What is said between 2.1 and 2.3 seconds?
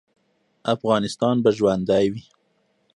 وي